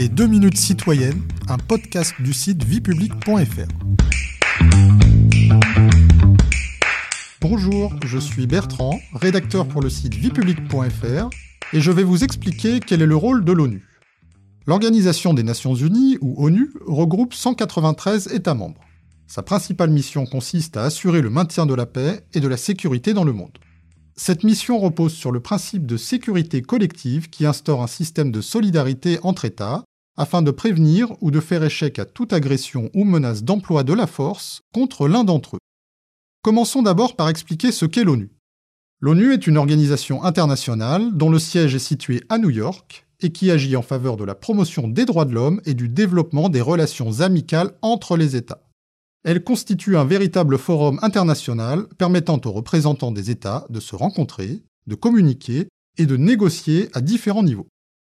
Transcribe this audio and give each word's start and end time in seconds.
Les 0.00 0.08
2 0.08 0.28
minutes 0.28 0.56
citoyennes, 0.56 1.20
un 1.46 1.58
podcast 1.58 2.14
du 2.20 2.32
site 2.32 2.64
viepublic.fr. 2.64 3.68
Bonjour, 7.42 7.92
je 8.06 8.16
suis 8.16 8.46
Bertrand, 8.46 8.98
rédacteur 9.12 9.68
pour 9.68 9.82
le 9.82 9.90
site 9.90 10.14
viepublic.fr, 10.14 11.28
et 11.74 11.80
je 11.82 11.90
vais 11.90 12.02
vous 12.02 12.24
expliquer 12.24 12.80
quel 12.80 13.02
est 13.02 13.06
le 13.06 13.14
rôle 13.14 13.44
de 13.44 13.52
l'ONU. 13.52 13.86
L'Organisation 14.66 15.34
des 15.34 15.42
Nations 15.42 15.74
Unies, 15.74 16.16
ou 16.22 16.46
ONU, 16.46 16.72
regroupe 16.86 17.34
193 17.34 18.32
États 18.32 18.54
membres. 18.54 18.80
Sa 19.26 19.42
principale 19.42 19.90
mission 19.90 20.24
consiste 20.24 20.78
à 20.78 20.84
assurer 20.84 21.20
le 21.20 21.28
maintien 21.28 21.66
de 21.66 21.74
la 21.74 21.84
paix 21.84 22.24
et 22.32 22.40
de 22.40 22.48
la 22.48 22.56
sécurité 22.56 23.12
dans 23.12 23.24
le 23.24 23.34
monde. 23.34 23.58
Cette 24.16 24.44
mission 24.44 24.78
repose 24.78 25.12
sur 25.12 25.30
le 25.30 25.40
principe 25.40 25.84
de 25.84 25.98
sécurité 25.98 26.62
collective 26.62 27.28
qui 27.28 27.44
instaure 27.44 27.82
un 27.82 27.86
système 27.86 28.32
de 28.32 28.40
solidarité 28.40 29.18
entre 29.22 29.44
États 29.44 29.84
afin 30.20 30.42
de 30.42 30.50
prévenir 30.50 31.14
ou 31.22 31.30
de 31.30 31.40
faire 31.40 31.64
échec 31.64 31.98
à 31.98 32.04
toute 32.04 32.34
agression 32.34 32.90
ou 32.92 33.04
menace 33.04 33.42
d'emploi 33.42 33.84
de 33.84 33.94
la 33.94 34.06
force 34.06 34.60
contre 34.74 35.08
l'un 35.08 35.24
d'entre 35.24 35.56
eux. 35.56 35.60
Commençons 36.42 36.82
d'abord 36.82 37.16
par 37.16 37.30
expliquer 37.30 37.72
ce 37.72 37.86
qu'est 37.86 38.04
l'ONU. 38.04 38.30
L'ONU 39.00 39.32
est 39.32 39.46
une 39.46 39.56
organisation 39.56 40.22
internationale 40.22 41.16
dont 41.16 41.30
le 41.30 41.38
siège 41.38 41.74
est 41.74 41.78
situé 41.78 42.22
à 42.28 42.36
New 42.36 42.50
York 42.50 43.06
et 43.20 43.32
qui 43.32 43.50
agit 43.50 43.76
en 43.76 43.82
faveur 43.82 44.18
de 44.18 44.24
la 44.24 44.34
promotion 44.34 44.88
des 44.88 45.06
droits 45.06 45.24
de 45.24 45.32
l'homme 45.32 45.62
et 45.64 45.72
du 45.72 45.88
développement 45.88 46.50
des 46.50 46.60
relations 46.60 47.20
amicales 47.20 47.70
entre 47.80 48.18
les 48.18 48.36
États. 48.36 48.68
Elle 49.24 49.42
constitue 49.42 49.96
un 49.96 50.04
véritable 50.04 50.58
forum 50.58 50.98
international 51.00 51.86
permettant 51.96 52.40
aux 52.44 52.52
représentants 52.52 53.10
des 53.10 53.30
États 53.30 53.64
de 53.70 53.80
se 53.80 53.96
rencontrer, 53.96 54.62
de 54.86 54.94
communiquer 54.94 55.68
et 55.96 56.04
de 56.04 56.18
négocier 56.18 56.90
à 56.92 57.00
différents 57.00 57.42
niveaux. 57.42 57.68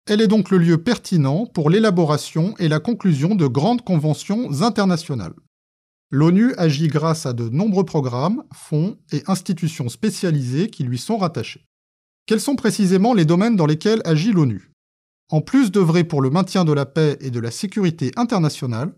Elle 0.08 0.20
est 0.20 0.28
donc 0.28 0.50
le 0.50 0.58
lieu 0.58 0.82
pertinent 0.82 1.46
pour 1.46 1.70
l'élaboration 1.70 2.54
et 2.58 2.68
la 2.68 2.80
conclusion 2.80 3.36
de 3.36 3.46
grandes 3.46 3.82
conventions 3.82 4.62
internationales. 4.62 5.34
L'ONU 6.10 6.54
agit 6.56 6.88
grâce 6.88 7.24
à 7.24 7.32
de 7.32 7.48
nombreux 7.48 7.84
programmes, 7.84 8.42
fonds 8.52 8.98
et 9.12 9.22
institutions 9.28 9.88
spécialisées 9.88 10.68
qui 10.68 10.82
lui 10.82 10.98
sont 10.98 11.18
rattachés. 11.18 11.64
Quels 12.26 12.40
sont 12.40 12.56
précisément 12.56 13.14
les 13.14 13.24
domaines 13.24 13.56
dans 13.56 13.66
lesquels 13.66 14.02
agit 14.04 14.32
l'ONU? 14.32 14.72
En 15.30 15.40
plus 15.40 15.70
d'œuvrer 15.70 16.04
pour 16.04 16.20
le 16.20 16.30
maintien 16.30 16.64
de 16.64 16.72
la 16.72 16.84
paix 16.84 17.16
et 17.20 17.30
de 17.30 17.40
la 17.40 17.50
sécurité 17.50 18.10
internationale, 18.16 18.94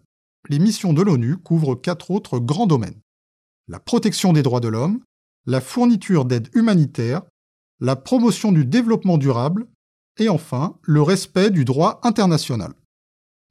les 0.48 0.58
missions 0.58 0.92
de 0.92 1.02
l'ONU 1.02 1.36
couvrent 1.36 1.74
quatre 1.74 2.10
autres 2.10 2.38
grands 2.38 2.66
domaines. 2.66 3.00
La 3.68 3.78
protection 3.78 4.32
des 4.32 4.42
droits 4.42 4.60
de 4.60 4.68
l'homme, 4.68 5.00
la 5.46 5.60
fourniture 5.60 6.24
d'aide 6.24 6.48
humanitaire, 6.54 7.22
la 7.78 7.94
promotion 7.94 8.52
du 8.52 8.64
développement 8.64 9.18
durable 9.18 9.66
et 10.18 10.28
enfin 10.28 10.76
le 10.82 11.02
respect 11.02 11.50
du 11.50 11.64
droit 11.64 12.00
international. 12.02 12.72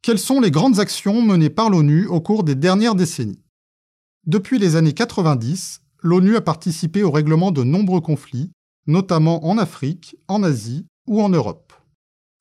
Quelles 0.02 0.19
sont 0.19 0.42
les 0.42 0.52
grandes 0.52 0.80
actions 0.80 1.22
menées 1.22 1.50
par 1.50 1.69
l'ONU 1.69 2.08
au 2.08 2.19
cours 2.19 2.44
des 2.44 2.56
dernières 2.56 2.95
décennies? 2.95 3.42
Depuis 4.25 4.59
les 4.59 4.75
années 4.75 4.94
90, 4.94 5.81
l'ONU 6.02 6.36
a 6.36 6.41
participé 6.41 7.03
au 7.03 7.11
règlement 7.11 7.52
de 7.52 7.64
nombreux 7.64 8.02
conflits, 8.02 8.52
notamment 8.88 9.45
en 9.45 9.58
Afrique, 9.58 10.17
en 10.28 10.44
Asie 10.44 10.86
ou 11.08 11.22
en 11.22 11.30
Europe. 11.30 11.73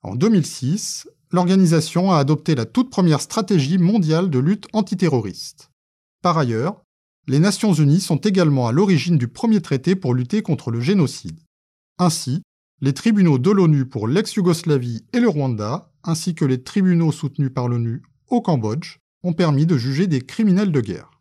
En 0.03 0.17
2006, 0.17 1.09
l'organisation 1.31 2.11
a 2.11 2.19
adopté 2.19 2.55
la 2.55 2.67
toute 2.67 2.91
première 2.91 3.21
stratégie 3.21 3.79
mondiale 3.79 4.31
de 4.31 4.39
lutte 4.39 4.67
antiterroriste. 4.73 5.71
Par 6.23 6.39
ailleurs, 6.39 6.83
les 7.29 7.39
Nations 7.39 7.73
Unies 7.73 8.01
sont 8.01 8.17
également 8.17 8.67
à 8.67 8.73
l'origine 8.73 9.17
du 9.17 9.29
premier 9.29 9.61
traité 9.61 9.95
pour 9.95 10.15
lutter 10.15 10.43
contre 10.43 10.71
le 10.71 10.81
génocide. 10.81 11.39
Ainsi, 11.99 12.43
les 12.83 12.93
tribunaux 12.93 13.39
de 13.39 13.53
l'ONU 13.53 13.87
pour 13.87 14.09
l'ex-Yougoslavie 14.09 15.05
et 15.13 15.21
le 15.21 15.29
Rwanda, 15.29 15.93
ainsi 16.03 16.35
que 16.35 16.45
les 16.45 16.65
tribunaux 16.65 17.13
soutenus 17.13 17.53
par 17.55 17.69
l'ONU 17.69 18.03
au 18.29 18.41
Cambodge, 18.41 18.97
ont 19.23 19.33
permis 19.33 19.67
de 19.67 19.79
juger 19.79 20.09
des 20.09 20.21
criminels 20.21 20.73
de 20.73 20.81
guerre. 20.81 21.21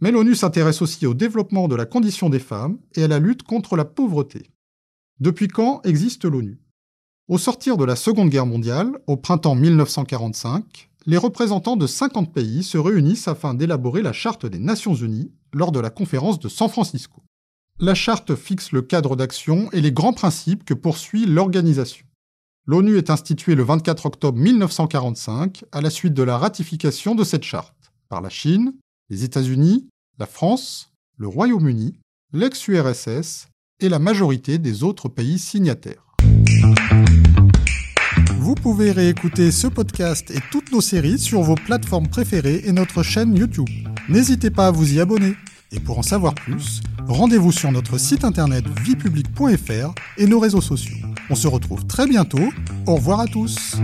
Mais 0.00 0.10
l'ONU 0.10 0.34
s'intéresse 0.34 0.80
aussi 0.80 1.06
au 1.06 1.12
développement 1.12 1.68
de 1.68 1.76
la 1.76 1.84
condition 1.84 2.30
des 2.30 2.38
femmes 2.38 2.78
et 2.94 3.04
à 3.04 3.08
la 3.08 3.18
lutte 3.18 3.42
contre 3.42 3.76
la 3.76 3.84
pauvreté. 3.84 4.50
Depuis 5.20 5.48
quand 5.48 5.82
existe 5.84 6.24
l'ONU? 6.24 6.58
Au 7.28 7.36
sortir 7.36 7.76
de 7.76 7.84
la 7.84 7.94
Seconde 7.94 8.30
Guerre 8.30 8.46
mondiale, 8.46 8.98
au 9.06 9.18
printemps 9.18 9.54
1945, 9.54 10.88
les 11.04 11.18
représentants 11.18 11.76
de 11.76 11.86
50 11.86 12.32
pays 12.32 12.62
se 12.62 12.78
réunissent 12.78 13.28
afin 13.28 13.52
d'élaborer 13.52 14.00
la 14.00 14.14
Charte 14.14 14.46
des 14.46 14.58
Nations 14.58 14.94
Unies 14.94 15.30
lors 15.52 15.72
de 15.72 15.80
la 15.80 15.90
conférence 15.90 16.38
de 16.38 16.48
San 16.48 16.70
Francisco. 16.70 17.22
La 17.84 17.96
charte 17.96 18.36
fixe 18.36 18.70
le 18.70 18.80
cadre 18.80 19.16
d'action 19.16 19.68
et 19.72 19.80
les 19.80 19.90
grands 19.90 20.12
principes 20.12 20.64
que 20.64 20.72
poursuit 20.72 21.26
l'organisation. 21.26 22.06
L'ONU 22.64 22.96
est 22.96 23.10
instituée 23.10 23.56
le 23.56 23.64
24 23.64 24.06
octobre 24.06 24.38
1945 24.38 25.64
à 25.72 25.80
la 25.80 25.90
suite 25.90 26.14
de 26.14 26.22
la 26.22 26.38
ratification 26.38 27.16
de 27.16 27.24
cette 27.24 27.42
charte 27.42 27.92
par 28.08 28.20
la 28.20 28.28
Chine, 28.28 28.74
les 29.10 29.24
États-Unis, 29.24 29.88
la 30.20 30.26
France, 30.26 30.92
le 31.16 31.26
Royaume-Uni, 31.26 31.98
l'ex-URSS 32.32 33.48
et 33.80 33.88
la 33.88 33.98
majorité 33.98 34.58
des 34.58 34.84
autres 34.84 35.08
pays 35.08 35.40
signataires. 35.40 36.06
Vous 38.36 38.54
pouvez 38.54 38.92
réécouter 38.92 39.50
ce 39.50 39.66
podcast 39.66 40.30
et 40.30 40.38
toutes 40.52 40.70
nos 40.70 40.82
séries 40.82 41.18
sur 41.18 41.42
vos 41.42 41.56
plateformes 41.56 42.06
préférées 42.06 42.62
et 42.64 42.70
notre 42.70 43.02
chaîne 43.02 43.34
YouTube. 43.34 43.66
N'hésitez 44.08 44.50
pas 44.50 44.68
à 44.68 44.70
vous 44.70 44.94
y 44.94 45.00
abonner. 45.00 45.34
Et 45.72 45.80
pour 45.80 45.98
en 45.98 46.02
savoir 46.02 46.34
plus, 46.34 46.82
rendez-vous 47.12 47.52
sur 47.52 47.70
notre 47.72 47.98
site 47.98 48.24
internet 48.24 48.64
viepublic.fr 48.82 49.94
et 50.18 50.26
nos 50.26 50.38
réseaux 50.38 50.60
sociaux. 50.60 50.96
On 51.30 51.34
se 51.34 51.48
retrouve 51.48 51.86
très 51.86 52.06
bientôt. 52.06 52.52
Au 52.86 52.96
revoir 52.96 53.20
à 53.20 53.26
tous. 53.26 53.76